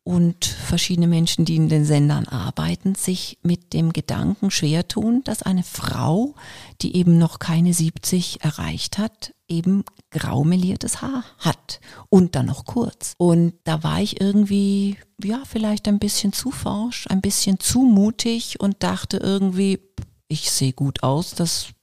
[0.03, 5.43] und verschiedene Menschen, die in den Sendern arbeiten, sich mit dem Gedanken schwer tun, dass
[5.43, 6.33] eine Frau,
[6.81, 13.13] die eben noch keine 70 erreicht hat, eben graumeliertes Haar hat und dann noch kurz.
[13.17, 18.59] Und da war ich irgendwie, ja, vielleicht ein bisschen zu forsch, ein bisschen zu mutig
[18.59, 19.79] und dachte irgendwie,
[20.31, 21.73] ich sehe gut aus, das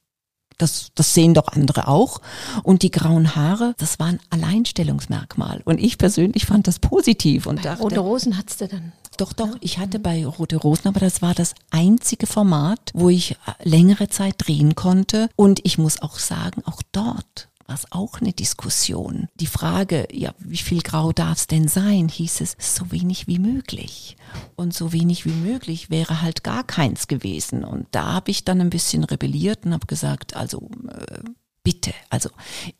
[0.59, 2.21] das, das sehen doch andere auch.
[2.65, 5.63] Und die grauen Haare, das war ein Alleinstellungsmerkmal.
[5.65, 8.93] Und ich persönlich fand das positiv und Bei dachte, Rote Rosen hattest du dann.
[9.17, 13.33] doch, doch, ich hatte bei Rote Rosen, aber das war das einzige Format, wo ich
[13.33, 15.31] äh, längere Zeit drehen konnte.
[15.37, 19.29] Und ich muss auch sagen, auch dort war es auch eine Diskussion.
[19.39, 23.39] Die Frage, ja, wie viel Grau darf es denn sein, hieß es, so wenig wie
[23.39, 24.17] möglich.
[24.57, 27.65] Und so wenig wie möglich wäre halt gar keins gewesen.
[27.65, 31.21] Und da habe ich dann ein bisschen rebelliert und habe gesagt, also äh,
[31.63, 32.31] bitte, also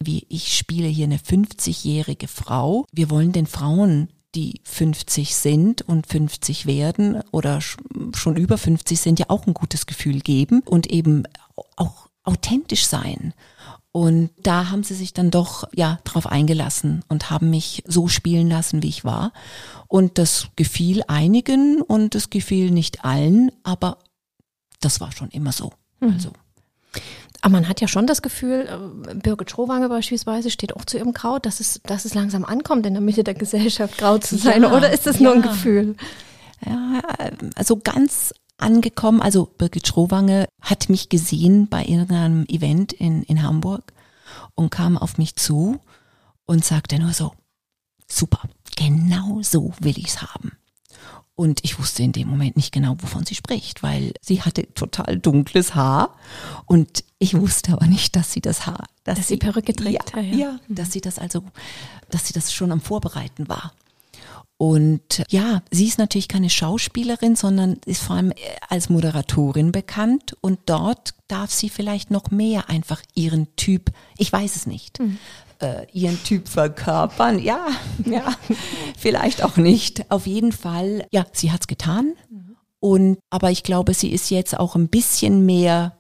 [0.03, 2.87] wie ich spiele hier eine 50-jährige Frau.
[2.91, 7.79] Wir wollen den Frauen die 50 sind und 50 werden oder sch-
[8.15, 11.25] schon über 50 sind, ja auch ein gutes Gefühl geben und eben
[11.77, 13.33] auch authentisch sein.
[13.91, 18.49] Und da haben sie sich dann doch ja drauf eingelassen und haben mich so spielen
[18.49, 19.33] lassen, wie ich war.
[19.87, 23.99] Und das gefiel einigen und es gefiel nicht allen, aber
[24.81, 25.73] das war schon immer so.
[26.01, 26.31] Also
[27.41, 31.13] Aber man hat ja schon das Gefühl, äh, Birgit Schrowange beispielsweise steht auch zu ihrem
[31.13, 34.63] Grau, dass es, dass es langsam ankommt, in der Mitte der Gesellschaft grau zu sein.
[34.63, 35.49] Ja, Oder ist das nur ein ja.
[35.49, 35.97] Gefühl?
[36.65, 37.01] Ja,
[37.55, 43.93] also ganz angekommen, also Birgit Schrowange hat mich gesehen bei irgendeinem Event in, in Hamburg
[44.55, 45.81] und kam auf mich zu
[46.45, 47.33] und sagte nur so,
[48.09, 48.43] super,
[48.77, 50.53] genau so will ich's haben.
[51.35, 55.21] Und ich wusste in dem Moment nicht genau, wovon sie spricht, weil sie hatte total
[55.21, 56.17] dunkles Haar
[56.67, 60.37] und ich wusste aber nicht, dass sie das Haar, Dass sie Perücke trägt, ja, ja,
[60.37, 60.61] ja.
[60.69, 61.45] dass sie das also,
[62.11, 63.73] dass sie das schon am Vorbereiten war.
[64.59, 68.35] Und ja, sie ist natürlich keine Schauspielerin, sondern ist vor allem äh,
[68.69, 74.57] als Moderatorin bekannt und dort darf sie vielleicht noch mehr einfach ihren Typ, ich weiß
[74.57, 74.99] es nicht,
[75.61, 77.39] äh, ihren Typ verkörpern.
[77.39, 77.69] Ja,
[78.05, 78.35] ja,
[78.97, 80.11] vielleicht auch nicht.
[80.11, 82.15] Auf jeden Fall, ja, sie hat's getan.
[82.81, 85.98] Und aber ich glaube, sie ist jetzt auch ein bisschen mehr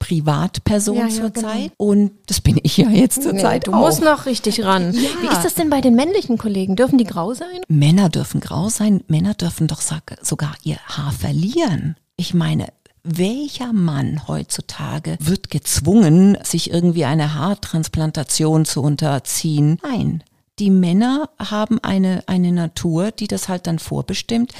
[0.00, 1.72] Privatperson Ja, ja, zurzeit.
[1.76, 3.78] Und das bin ich ja jetzt zurzeit du auch.
[3.78, 4.92] musst noch richtig ran.
[4.92, 5.08] Ja.
[5.22, 6.74] Wie ist das denn bei den männlichen Kollegen?
[6.74, 7.60] Dürfen die grau sein?
[7.68, 9.80] Männer dürfen grau sein, Männer dürfen doch
[10.22, 11.96] sogar ihr Haar verlieren.
[12.16, 12.68] Ich meine,
[13.04, 19.78] welcher Mann heutzutage wird gezwungen, sich irgendwie eine Haartransplantation zu unterziehen?
[19.82, 20.24] Nein.
[20.58, 24.52] Die Männer haben eine, eine Natur, die das halt dann vorbestimmt.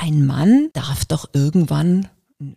[0.00, 2.08] Ein Mann darf doch irgendwann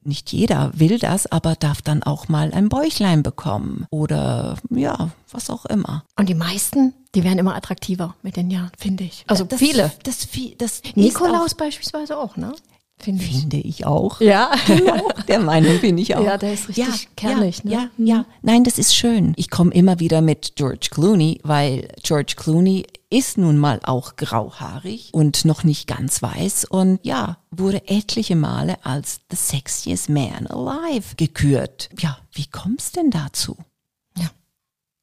[0.04, 5.50] nicht jeder will das, aber darf dann auch mal ein Bäuchlein bekommen oder ja, was
[5.50, 6.04] auch immer.
[6.18, 9.24] Und die meisten, die werden immer attraktiver mit den Jahren, finde ich.
[9.28, 9.92] Also das, viele.
[10.04, 12.54] Das, das ist Nikolaus beispielsweise auch, ne?
[12.98, 13.40] Finde ich.
[13.40, 14.22] Finde ich auch.
[14.22, 14.52] Ja.
[14.68, 16.24] Genau, der Meinung bin ich auch.
[16.24, 17.92] Ja, der ist richtig kernig, ja, ne?
[17.98, 18.06] Mhm.
[18.08, 19.34] Ja, ja, nein, das ist schön.
[19.36, 25.10] Ich komme immer wieder mit George Clooney, weil George Clooney ist nun mal auch grauhaarig
[25.14, 31.16] und noch nicht ganz weiß und ja, wurde etliche Male als the sexiest man alive
[31.16, 31.90] gekürt.
[32.00, 33.58] Ja, wie kommst denn dazu?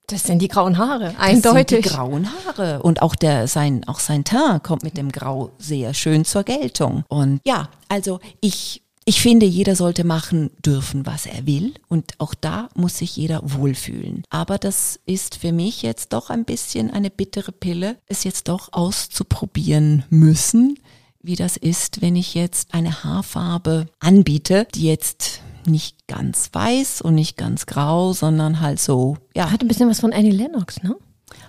[0.08, 1.84] Das sind die grauen Haare, Das eindeutig.
[1.84, 5.50] sind die grauen Haare und auch der sein auch sein Teint kommt mit dem Grau
[5.58, 7.04] sehr schön zur Geltung.
[7.08, 12.34] Und ja, also ich ich finde, jeder sollte machen dürfen, was er will und auch
[12.34, 14.22] da muss sich jeder wohlfühlen.
[14.30, 18.68] Aber das ist für mich jetzt doch ein bisschen eine bittere Pille, es jetzt doch
[18.72, 20.78] auszuprobieren müssen,
[21.20, 27.14] wie das ist, wenn ich jetzt eine Haarfarbe anbiete, die jetzt nicht ganz weiß und
[27.14, 30.96] nicht ganz grau, sondern halt so, ja, Hat ein bisschen was von Annie Lennox, ne?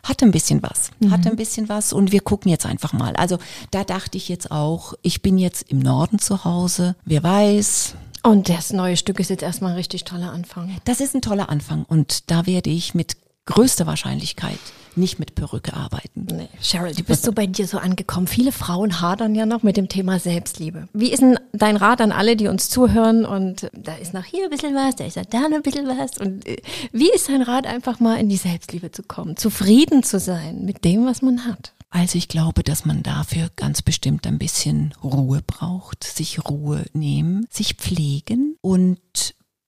[0.03, 3.15] hat ein bisschen was, hat ein bisschen was und wir gucken jetzt einfach mal.
[3.15, 3.37] Also
[3.71, 7.95] da dachte ich jetzt auch, ich bin jetzt im Norden zu Hause, wer weiß.
[8.23, 10.75] Und das neue Stück ist jetzt erstmal ein richtig toller Anfang.
[10.85, 14.59] Das ist ein toller Anfang und da werde ich mit größter Wahrscheinlichkeit
[14.97, 16.27] nicht mit Perücke arbeiten.
[16.31, 16.49] Nee.
[16.61, 18.27] Cheryl, du bist so bei dir so angekommen.
[18.27, 20.87] Viele Frauen hadern ja noch mit dem Thema Selbstliebe.
[20.93, 24.45] Wie ist denn dein Rat an alle, die uns zuhören und da ist noch hier
[24.45, 26.57] ein bisschen was, da ist noch da noch ein bisschen was und äh,
[26.91, 30.85] wie ist dein Rat einfach mal in die Selbstliebe zu kommen, zufrieden zu sein mit
[30.85, 31.73] dem, was man hat?
[31.89, 37.45] Also ich glaube, dass man dafür ganz bestimmt ein bisschen Ruhe braucht, sich Ruhe nehmen,
[37.51, 38.99] sich pflegen und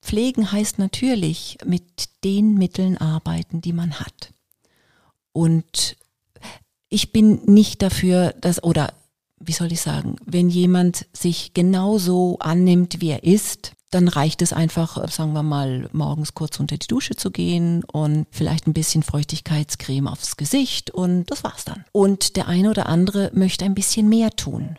[0.02, 1.84] pflegen heißt natürlich mit
[2.24, 4.32] den Mitteln arbeiten, die man hat.
[5.36, 5.98] Und
[6.88, 8.93] ich bin nicht dafür, dass, oder
[9.38, 14.54] wie soll ich sagen, wenn jemand sich genauso annimmt, wie er ist, dann reicht es
[14.54, 19.04] einfach, sagen wir mal, morgens kurz unter die Dusche zu gehen und vielleicht ein bisschen
[19.04, 21.84] Feuchtigkeitscreme aufs Gesicht und das war's dann.
[21.91, 24.78] Und der eine oder andere möchte ein bisschen mehr tun.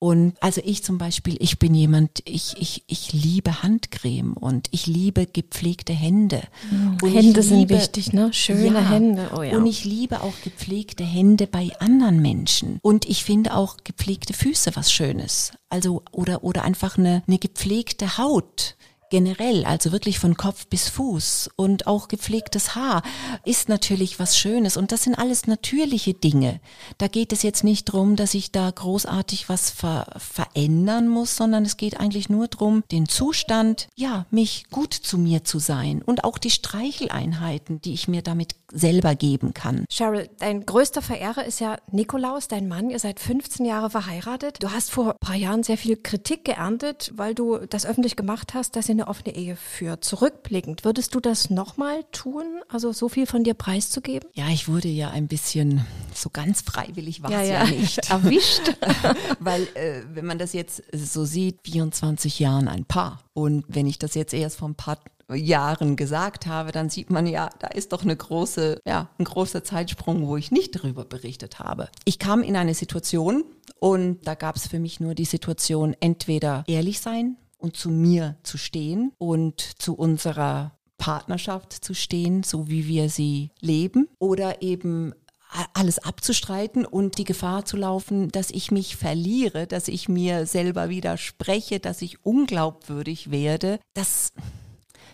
[0.00, 4.86] Und also ich zum Beispiel, ich bin jemand, ich, ich, ich liebe Handcreme und ich
[4.86, 6.42] liebe gepflegte Hände.
[6.70, 8.32] Und ich Hände sind liebe- wichtig, ne?
[8.32, 9.56] Schöne Hände, oh ja.
[9.56, 12.78] Und ich liebe auch gepflegte Hände bei anderen Menschen.
[12.82, 15.50] Und ich finde auch gepflegte Füße was Schönes.
[15.68, 18.76] Also, oder, oder einfach eine, eine gepflegte Haut
[19.10, 23.02] generell, also wirklich von Kopf bis Fuß und auch gepflegtes Haar
[23.44, 26.60] ist natürlich was Schönes und das sind alles natürliche Dinge.
[26.98, 31.64] Da geht es jetzt nicht drum, dass ich da großartig was ver verändern muss, sondern
[31.64, 36.24] es geht eigentlich nur drum, den Zustand, ja, mich gut zu mir zu sein und
[36.24, 39.84] auch die Streicheleinheiten, die ich mir damit selber geben kann.
[39.90, 42.90] Cheryl, dein größter Verehrer ist ja Nikolaus, dein Mann.
[42.90, 44.62] Ihr seid 15 Jahre verheiratet.
[44.62, 48.54] Du hast vor ein paar Jahren sehr viel Kritik geerntet, weil du das öffentlich gemacht
[48.54, 50.04] hast, dass ihr eine offene Ehe führt.
[50.04, 52.44] Zurückblickend, würdest du das nochmal tun?
[52.68, 54.28] Also so viel von dir preiszugeben?
[54.34, 58.10] Ja, ich wurde ja ein bisschen, so ganz freiwillig war es ja, ja, ja, nicht.
[58.10, 58.76] Erwischt.
[59.40, 63.22] weil äh, wenn man das jetzt so sieht, 24 Jahren ein Paar.
[63.32, 64.98] Und wenn ich das jetzt erst vor ein paar
[65.34, 69.64] Jahren gesagt habe, dann sieht man ja, da ist doch eine große, ja, ein großer
[69.64, 71.88] Zeitsprung, wo ich nicht darüber berichtet habe.
[72.04, 73.44] Ich kam in eine Situation
[73.78, 78.36] und da gab es für mich nur die Situation, entweder ehrlich sein und zu mir
[78.42, 85.14] zu stehen und zu unserer Partnerschaft zu stehen, so wie wir sie leben, oder eben
[85.72, 90.88] alles abzustreiten und die Gefahr zu laufen, dass ich mich verliere, dass ich mir selber
[90.90, 94.32] widerspreche, dass ich unglaubwürdig werde, das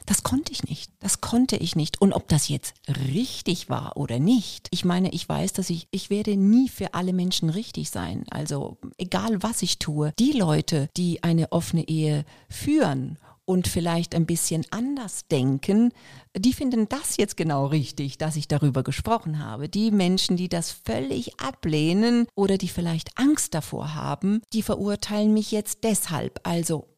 [0.06, 0.90] das konnte ich nicht.
[1.00, 2.00] Das konnte ich nicht.
[2.00, 2.74] Und ob das jetzt
[3.12, 4.68] richtig war oder nicht.
[4.70, 8.24] Ich meine, ich weiß, dass ich, ich werde nie für alle Menschen richtig sein.
[8.30, 10.12] Also egal was ich tue.
[10.18, 15.92] Die Leute, die eine offene Ehe führen und vielleicht ein bisschen anders denken,
[16.36, 19.68] die finden das jetzt genau richtig, dass ich darüber gesprochen habe.
[19.68, 25.52] Die Menschen, die das völlig ablehnen oder die vielleicht Angst davor haben, die verurteilen mich
[25.52, 26.40] jetzt deshalb.
[26.42, 26.88] Also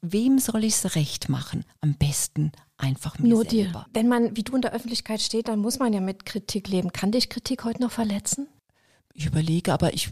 [0.00, 1.64] Wem soll ich es recht machen?
[1.80, 3.86] Am besten einfach mir Nur selber.
[3.86, 3.86] dir.
[3.92, 6.92] Wenn man wie du in der Öffentlichkeit steht, dann muss man ja mit Kritik leben.
[6.92, 8.48] Kann dich Kritik heute noch verletzen?
[9.14, 10.10] Ich überlege, aber ich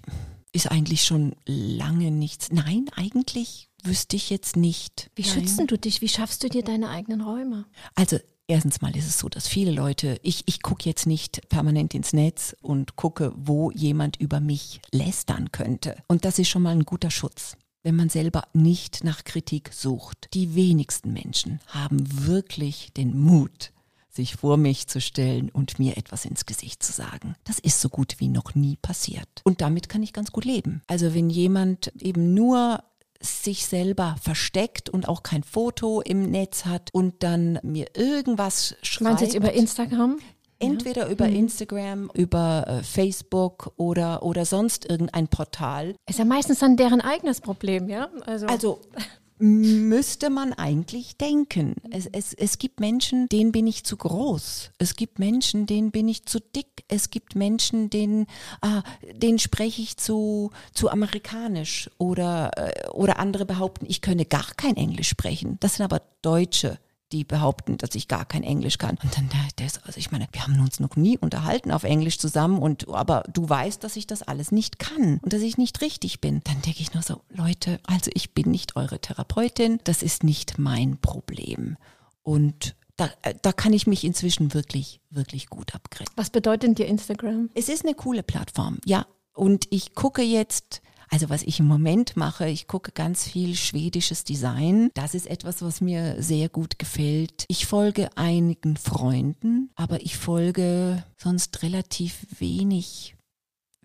[0.53, 2.51] ist eigentlich schon lange nichts.
[2.53, 5.11] Nein, eigentlich wüsste ich jetzt nicht.
[5.15, 6.01] Wie schützt du dich?
[6.01, 7.67] Wie schaffst du dir deine eigenen Räume?
[7.95, 11.95] Also Erstens mal ist es so, dass viele Leute, ich, ich gucke jetzt nicht permanent
[11.95, 15.97] ins Netz und gucke, wo jemand über mich lästern könnte.
[16.09, 20.29] Und das ist schon mal ein guter Schutz wenn man selber nicht nach Kritik sucht.
[20.35, 23.73] Die wenigsten Menschen haben wirklich den Mut,
[24.09, 27.37] sich vor mich zu stellen und mir etwas ins Gesicht zu sagen.
[27.45, 29.29] Das ist so gut wie noch nie passiert.
[29.45, 30.83] Und damit kann ich ganz gut leben.
[30.89, 32.83] Also wenn jemand eben nur
[33.21, 39.01] sich selber versteckt und auch kein Foto im Netz hat und dann mir irgendwas schreibt.
[39.03, 40.19] Meinst du jetzt über Instagram?
[40.59, 41.37] Entweder über mhm.
[41.37, 45.95] Instagram, über äh, Facebook oder, oder sonst irgendein Portal.
[46.09, 48.09] Ist ja meistens dann deren eigenes Problem, ja?
[48.27, 48.81] Also, also
[49.39, 51.75] müsste man eigentlich denken.
[51.91, 54.71] Es, es, es gibt Menschen, denen bin ich zu groß.
[54.79, 56.85] Es gibt Menschen, denen bin ich zu dick.
[56.89, 58.27] Es gibt Menschen, denen,
[58.61, 61.91] ah, denen spreche ich zu, zu amerikanisch.
[61.99, 65.59] Oder, äh, oder andere behaupten, ich könne gar kein Englisch sprechen.
[65.61, 66.79] Das sind aber Deutsche
[67.15, 68.99] die behaupten, dass ich gar kein Englisch kann.
[69.03, 72.59] Und dann, das, also ich meine, wir haben uns noch nie unterhalten auf Englisch zusammen
[72.59, 76.21] und, aber du weißt, dass ich das alles nicht kann und dass ich nicht richtig
[76.21, 76.43] bin.
[76.45, 80.59] Dann denke ich nur so, Leute, also ich bin nicht eure Therapeutin, das ist nicht
[80.59, 81.77] mein Problem.
[82.23, 86.15] Und da, äh, da kann ich mich inzwischen wirklich, wirklich gut abgrenzen.
[86.17, 87.51] Was bedeutet dir Instagram?
[87.55, 89.07] Es ist eine coole Plattform, ja.
[89.35, 90.81] Und ich gucke jetzt
[91.15, 94.91] also was ich im Moment mache, ich gucke ganz viel schwedisches Design.
[94.95, 97.45] Das ist etwas, was mir sehr gut gefällt.
[97.47, 103.15] Ich folge einigen Freunden, aber ich folge sonst relativ wenig,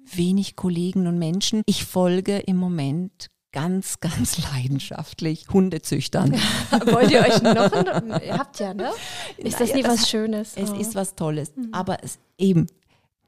[0.03, 1.61] wenig Kollegen und Menschen.
[1.67, 6.33] Ich folge im Moment ganz, ganz leidenschaftlich Hundezüchtern.
[6.71, 8.89] Wollt ihr euch noch, ihr habt ja, ne?
[9.37, 10.53] Ist das naja, nicht was Schönes?
[10.55, 10.75] Es oh.
[10.75, 11.69] ist was Tolles, mhm.
[11.73, 12.65] aber es eben,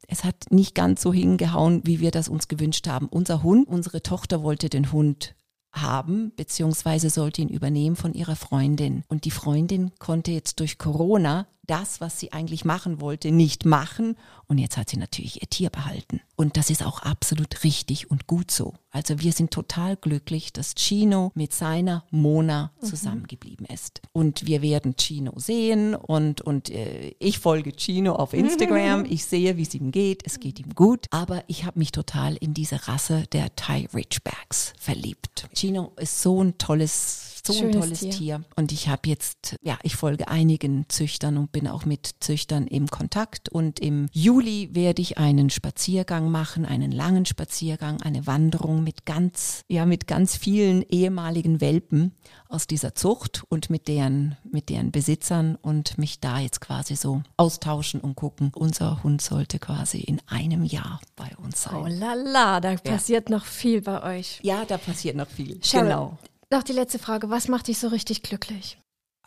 [0.08, 3.08] es hat nicht ganz so hingehauen, wie wir das uns gewünscht haben.
[3.08, 5.36] Unser Hund, unsere Tochter wollte den Hund
[5.72, 9.04] haben, beziehungsweise sollte ihn übernehmen von ihrer Freundin.
[9.08, 14.18] Und die Freundin konnte jetzt durch Corona das, was sie eigentlich machen wollte, nicht machen.
[14.48, 16.20] Und jetzt hat sie natürlich ihr Tier behalten.
[16.36, 18.74] Und das ist auch absolut richtig und gut so.
[18.90, 22.86] Also wir sind total glücklich, dass Chino mit seiner Mona mhm.
[22.86, 24.02] zusammengeblieben ist.
[24.12, 29.06] Und wir werden Chino sehen und, und äh, ich folge Chino auf Instagram.
[29.12, 30.26] Ich sehe, wie es ihm geht.
[30.26, 31.06] Es geht ihm gut.
[31.12, 35.48] Aber ich habe mich total in diese Rasse der Thai Ridgebacks verliebt.
[35.54, 38.12] Chino ist so ein tolles so Schönes ein tolles Tier.
[38.12, 38.44] Tier.
[38.56, 42.88] Und ich habe jetzt, ja, ich folge einigen Züchtern und bin auch mit Züchtern im
[42.88, 43.50] Kontakt.
[43.50, 49.64] Und im Juli werde ich einen Spaziergang machen, einen langen Spaziergang, eine Wanderung mit ganz,
[49.68, 52.14] ja, mit ganz vielen ehemaligen Welpen
[52.50, 57.22] aus dieser Zucht und mit deren, mit deren Besitzern und mich da jetzt quasi so
[57.38, 58.52] austauschen und gucken.
[58.54, 61.76] Unser Hund sollte quasi in einem Jahr bei uns sein.
[61.76, 63.38] Oh la la, da passiert ja.
[63.38, 64.40] noch viel bei euch.
[64.44, 65.60] Ja, da passiert noch viel.
[65.62, 66.18] Cheryl, genau.
[66.52, 67.30] Noch die letzte Frage.
[67.30, 68.78] Was macht dich so richtig glücklich?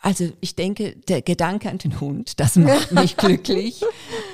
[0.05, 3.83] Also ich denke, der Gedanke an den Hund, das macht mich glücklich.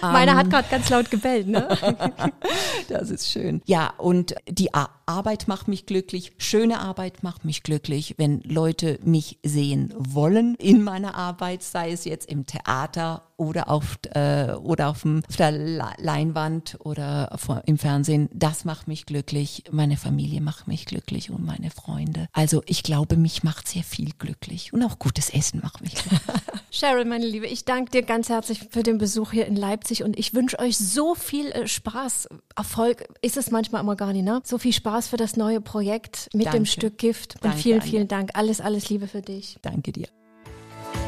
[0.02, 1.70] Meiner um, hat gerade ganz laut gebellt, ne?
[2.90, 3.62] das ist schön.
[3.66, 6.34] Ja, und die Arbeit macht mich glücklich.
[6.38, 12.04] Schöne Arbeit macht mich glücklich, wenn Leute mich sehen wollen in meiner Arbeit, sei es
[12.04, 17.80] jetzt im Theater oder auf, äh, oder auf, dem, auf der Leinwand oder vor, im
[17.80, 18.30] Fernsehen.
[18.32, 19.64] Das macht mich glücklich.
[19.72, 22.28] Meine Familie macht mich glücklich und meine Freunde.
[22.34, 26.22] Also ich glaube, mich macht sehr viel glücklich und auch gutes Essen macht mich glücklich.
[26.72, 30.20] Cheryl, meine Liebe, ich danke dir ganz herzlich für den Besuch hier in Leipzig und
[30.20, 32.30] ich wünsche euch so viel äh, Spaß.
[32.56, 34.42] Erfolg ist es manchmal immer gar nicht, ne?
[34.46, 36.60] So viel Spaß für das neue Projekt mit danke.
[36.60, 37.36] dem Stück Gift.
[37.38, 38.30] Und danke, vielen, vielen Dank.
[38.36, 39.58] Alles, alles Liebe für dich.
[39.64, 40.08] Danke dir.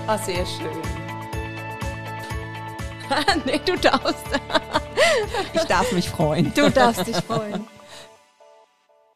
[0.08, 1.13] Ah, sehr schön.
[3.46, 4.26] nee, du darfst.
[5.54, 6.54] ich darf mich freuen.
[6.54, 7.68] Du darfst dich freuen.